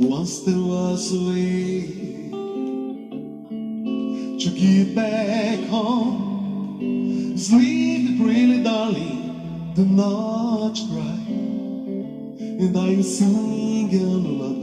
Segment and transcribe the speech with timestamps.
[0.00, 1.80] Once there was a way
[4.38, 7.36] to get back home.
[7.36, 11.18] Sleep, pretty darling, do not cry.
[12.38, 14.57] And I will sing another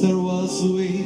[0.00, 1.01] there was a way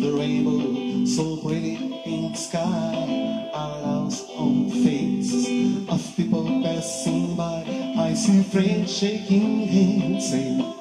[0.00, 1.76] the rainbow so pretty
[2.06, 3.50] in the sky.
[3.52, 7.64] Our lost on the faces of people passing by.
[7.98, 10.79] I see friends shaking hands saying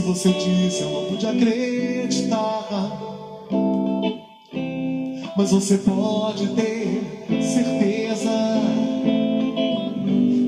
[0.00, 2.66] Se você disse eu não pude acreditar.
[5.36, 7.02] Mas você pode ter
[7.42, 8.30] certeza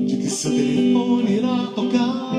[0.07, 2.33] de que seu telefone irá tocar.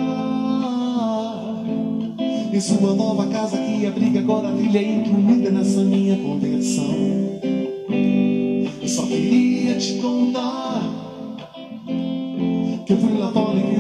[2.53, 6.97] E sua nova casa que abriga agora a trilha incluída nessa minha convenção.
[8.83, 10.44] Eu só queria te contar.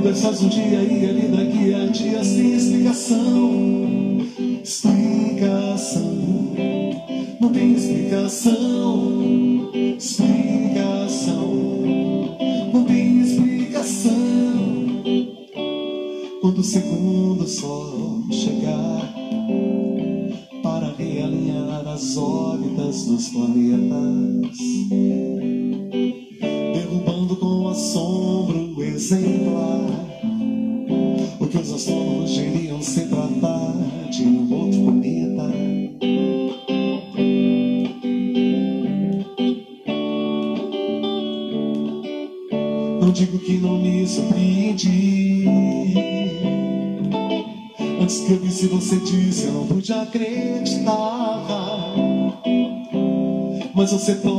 [0.05, 4.21] conversas um dia e ali daqui a dias sem explicação.
[4.63, 6.13] Explicação,
[7.41, 9.34] não tem explicação.
[54.05, 54.34] simple.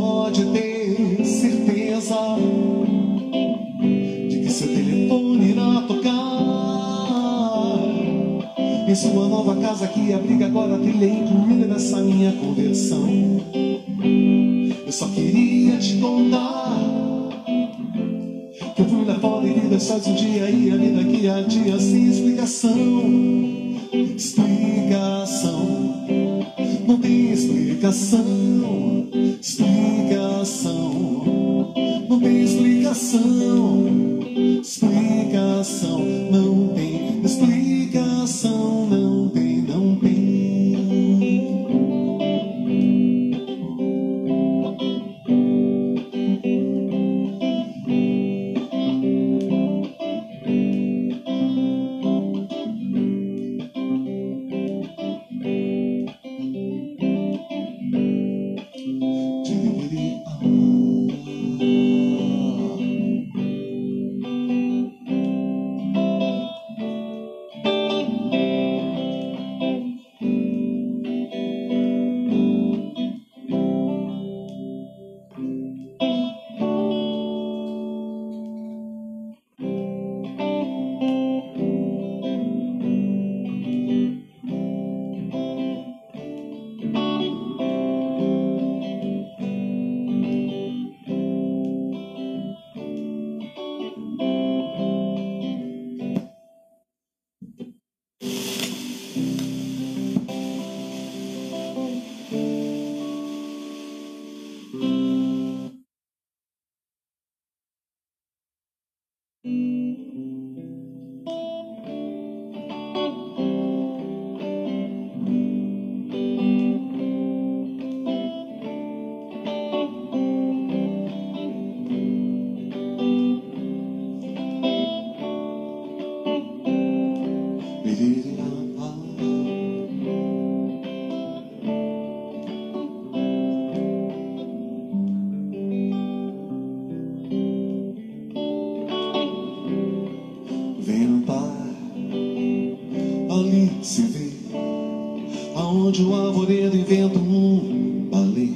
[145.86, 148.50] onde o alvoredo inventa um balé.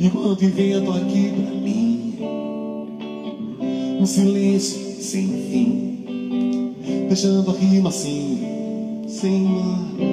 [0.00, 2.14] Enquanto invento aqui pra mim
[4.00, 6.04] um silêncio sem fim,
[7.08, 10.07] deixando a rima assim, sem mar.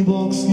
[0.00, 0.44] box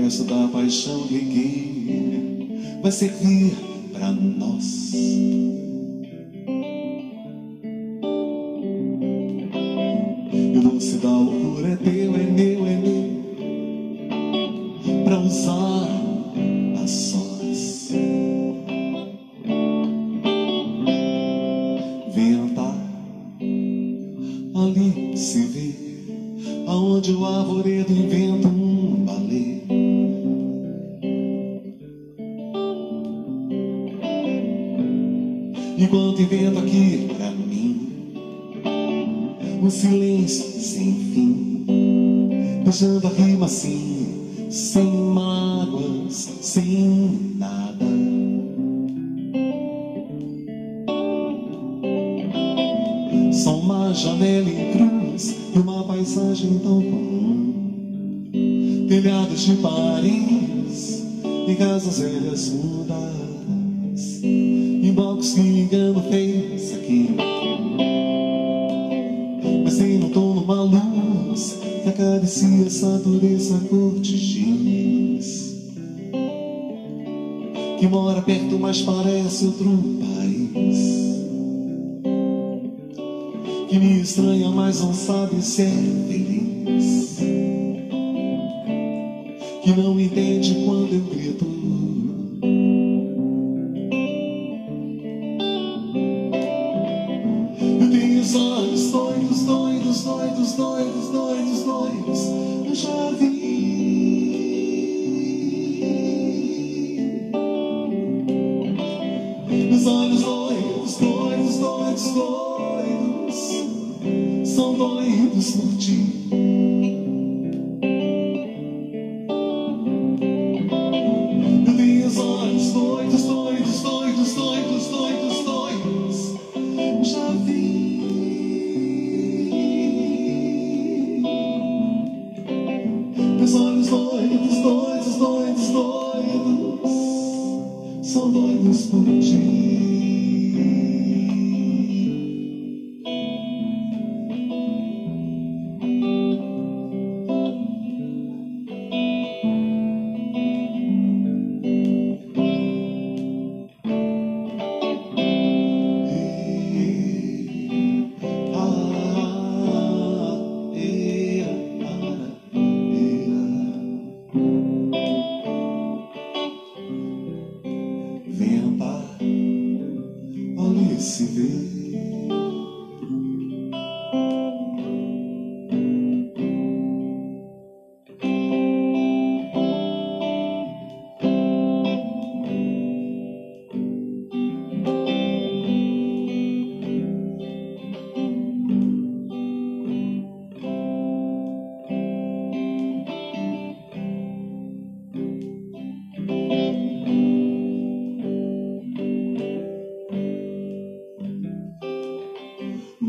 [0.00, 3.54] resto da paixão de quem vai servir
[3.92, 4.92] para nós.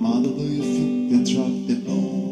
[0.03, 2.22] Mother, do you drop the bomb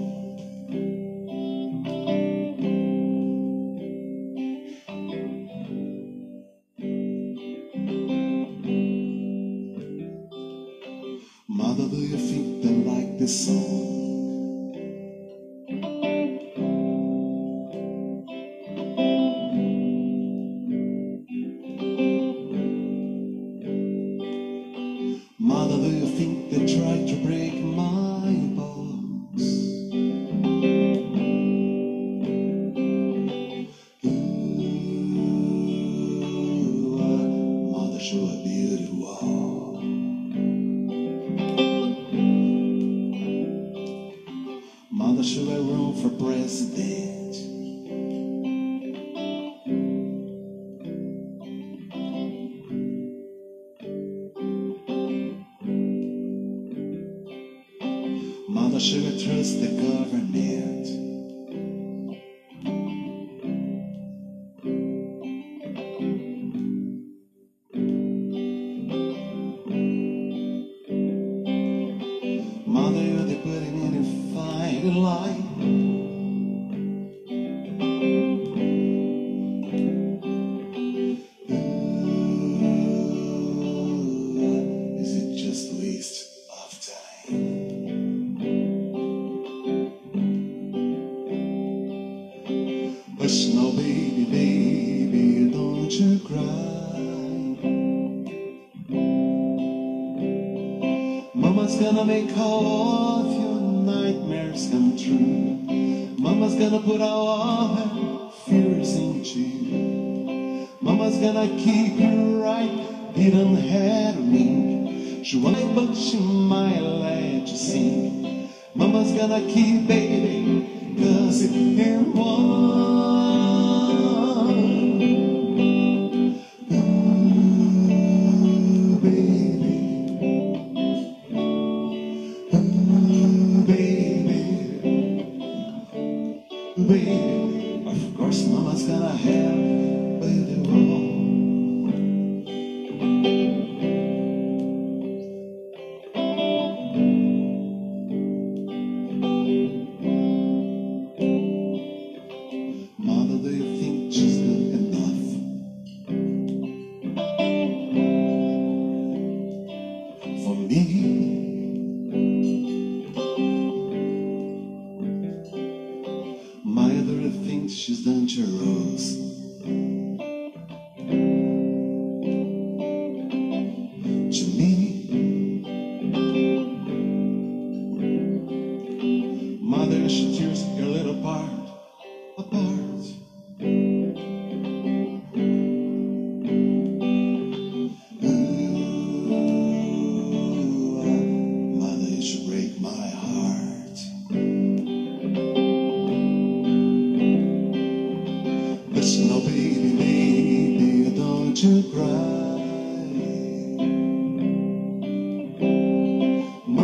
[101.53, 106.15] Mama's gonna make all of your nightmares come true.
[106.17, 110.69] Mama's gonna put all her fears into you.
[110.79, 115.23] Mama's gonna keep you right, didn't have a.
[115.25, 118.49] She won't, but she might let you sing.
[118.73, 123.60] Mama's gonna keep baby, cause it ain't one.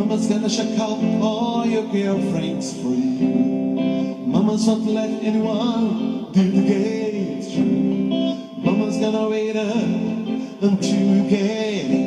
[0.07, 3.27] Mama's gonna shake up all your girlfriends for you.
[4.25, 8.63] Mama's not let anyone do the gate through.
[8.63, 9.75] Mama's gonna wait up
[10.61, 12.06] until you get it.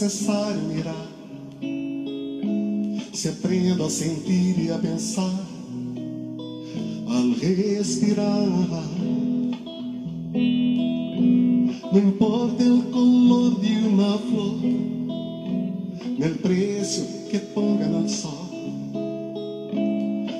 [0.00, 1.08] necessário mirar.
[3.12, 5.44] Se aprenda a sentir e a pensar
[7.08, 8.46] ao respirar.
[11.92, 14.60] Não importa o color de uma flor,
[16.16, 18.46] nem o preço que ponga no sol,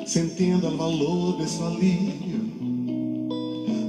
[0.06, 2.48] Sentindo o valor desse alívio,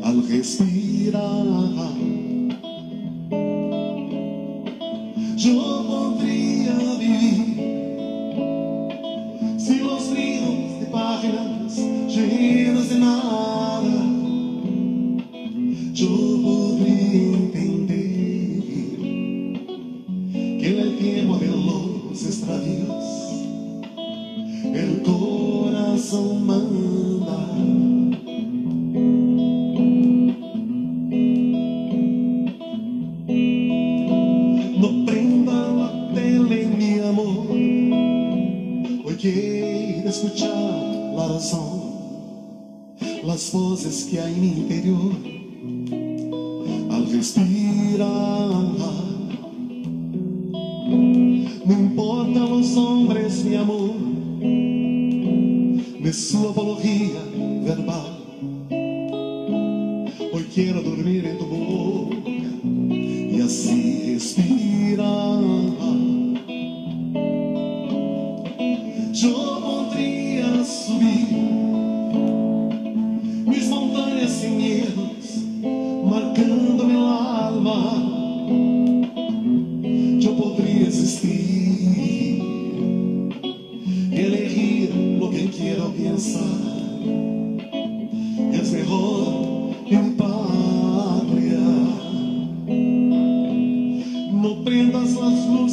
[0.01, 2.18] ao respirar.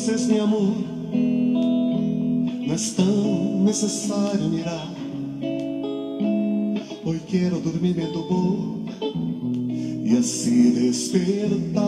[0.06, 0.76] vezes, meu amor,
[2.66, 4.88] não tão necessário mirar.
[7.04, 8.92] Hoy quiero dormirme en tu boca
[10.04, 11.84] y así despertar.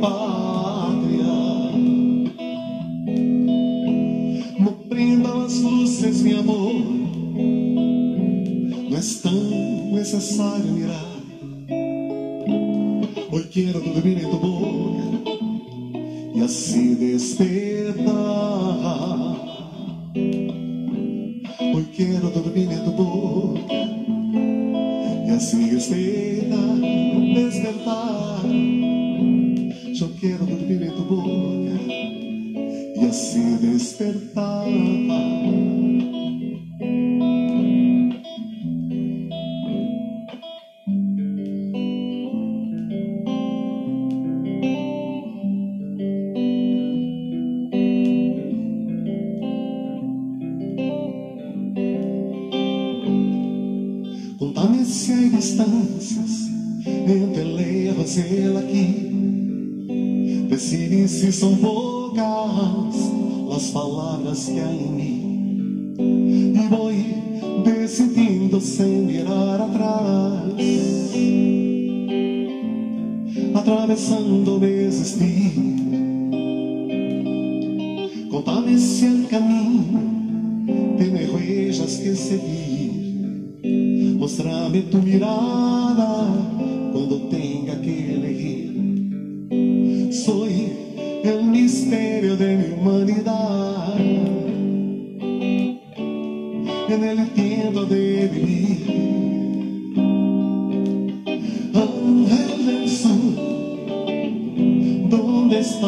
[0.00, 1.24] pátria.
[4.58, 6.74] Não prenda as luzes, meu amor.
[8.90, 11.16] Não é tão necessário mirar.
[13.32, 14.15] Hoje quero tudo dormir.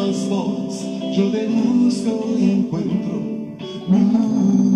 [0.07, 0.85] mismas dos
[1.15, 3.21] yo le busco y encuentro
[3.87, 4.68] mi amor.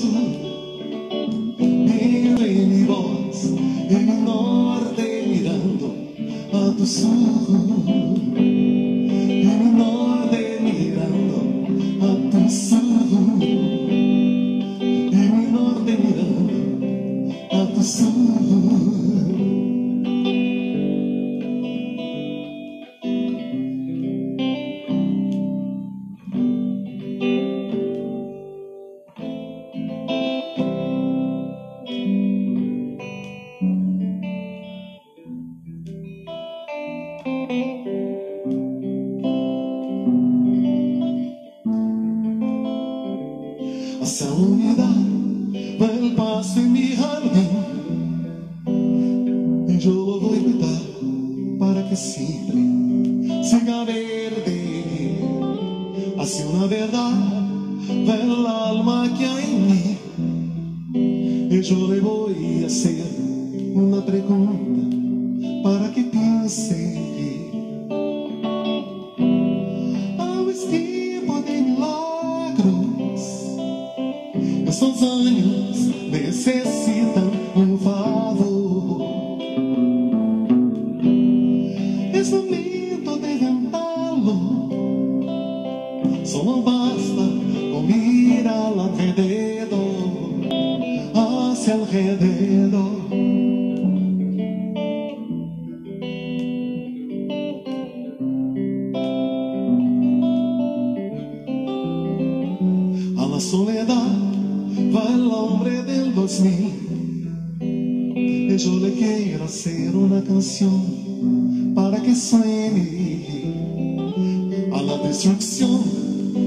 [0.00, 1.58] En
[2.68, 3.44] mi voz,
[3.90, 5.92] en mi norte mirando
[6.52, 7.87] a tu sur.
[103.38, 104.16] la soledad
[104.92, 106.72] va el hombre del 2000
[107.60, 113.54] y yo le quiero hacer una canción para que suene
[114.72, 115.80] a la destrucción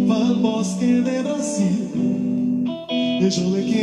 [0.09, 2.65] va el bosque de Brasil.
[3.21, 3.80] Y yo le quiero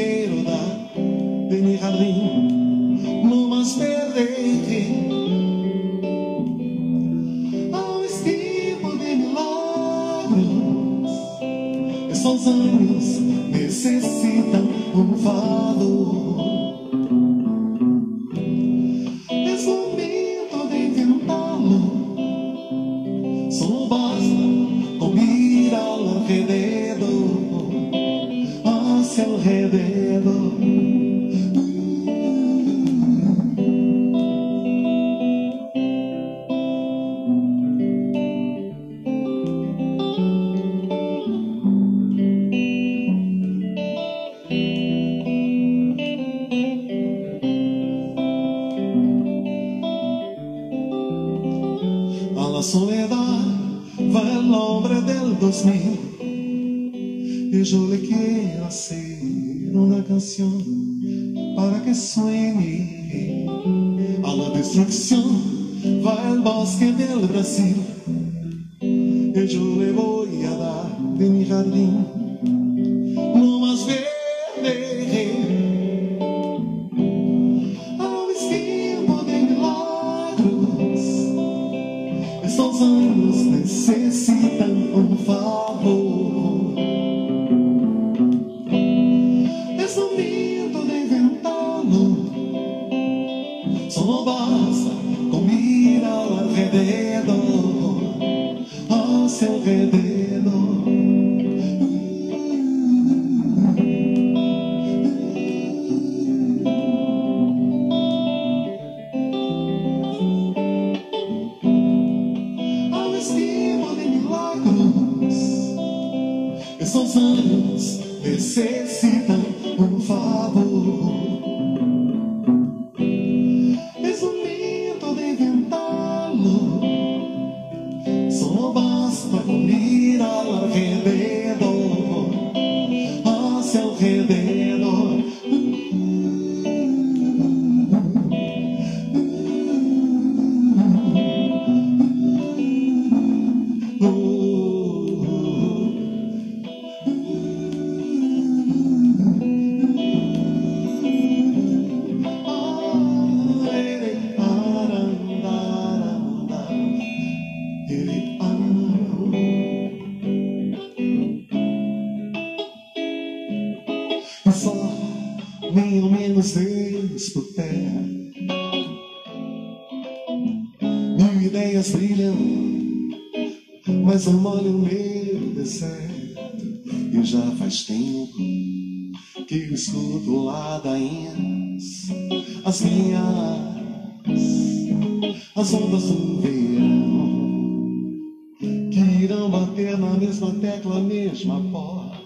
[189.78, 192.18] Na mesma tecla, mesma porta.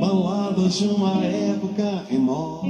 [0.00, 2.66] Baladas de uma época remota.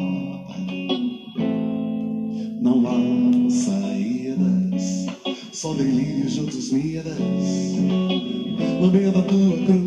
[2.60, 5.06] Não há saídas,
[5.52, 7.16] só delírios de outros miras.
[8.80, 9.77] No meio da tua cruz.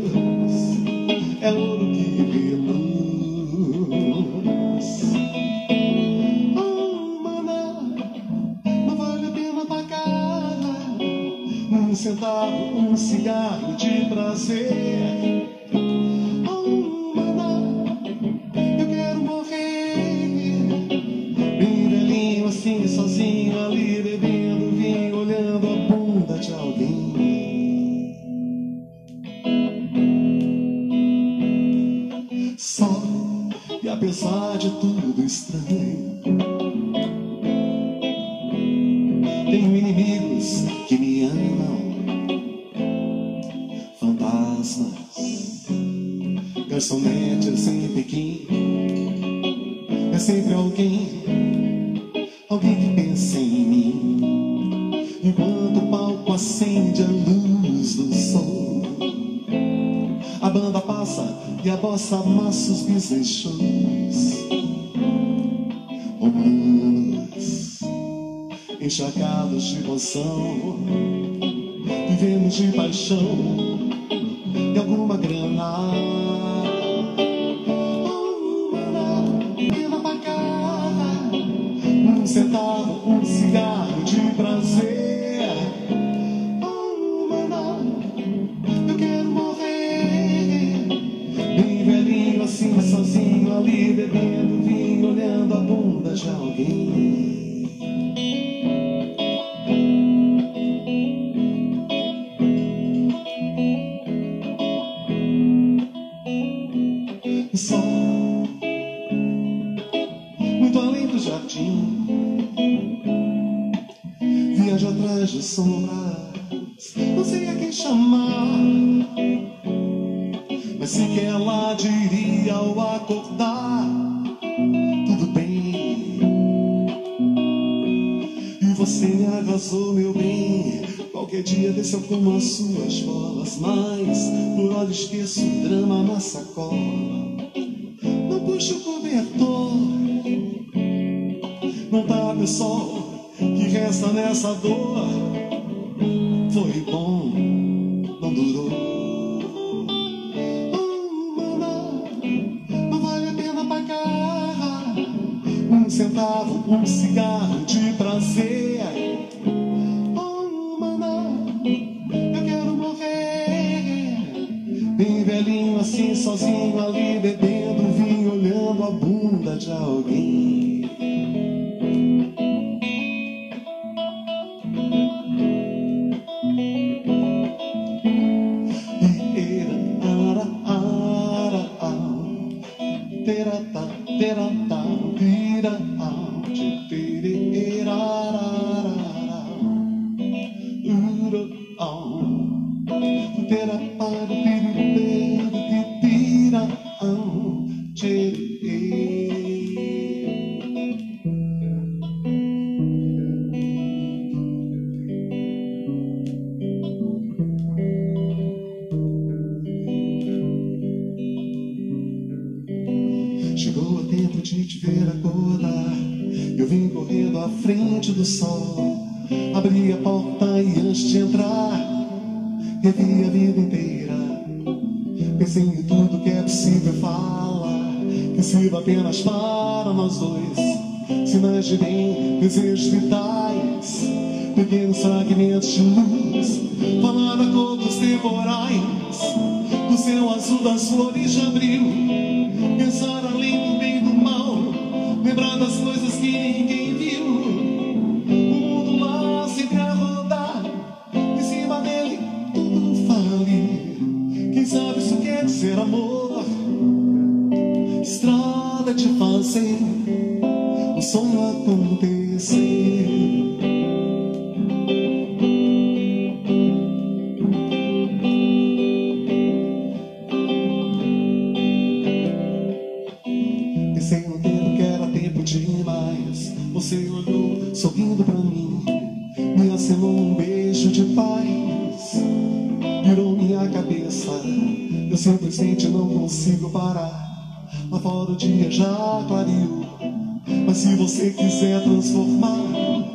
[290.66, 292.64] Mas se você quiser transformar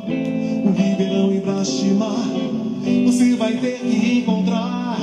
[0.05, 2.27] o Ribeirão em Brastimar,
[3.05, 4.97] você vai ter que encontrar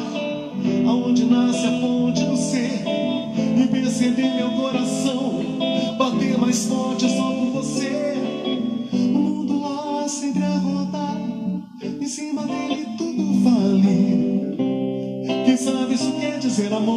[0.86, 2.84] aonde nasce a fonte do ser
[3.62, 5.42] e perceber meu coração
[5.99, 8.14] bater mais forte só por você.
[8.92, 11.20] O mundo lá sempre é a rodar,
[11.82, 14.57] em cima dele tudo vale.
[15.45, 16.93] Quem sabe isso quer dizer amor?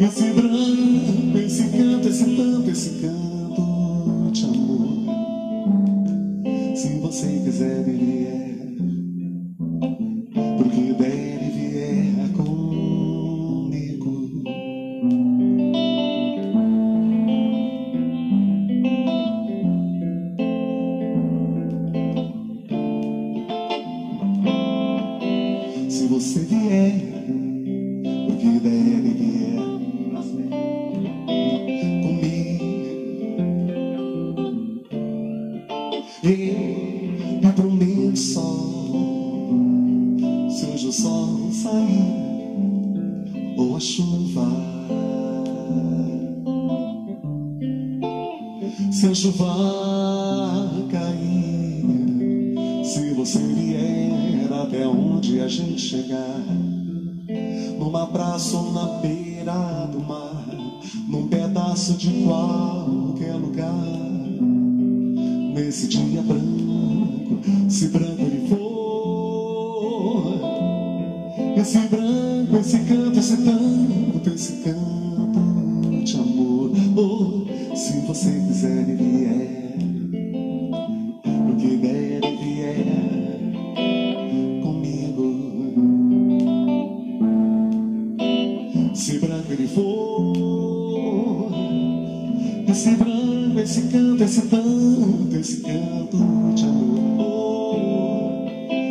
[0.00, 3.29] Esse é branco, esse canto, esse tanto, esse canto.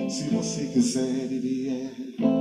[0.09, 2.38] Se você quiser, ele é.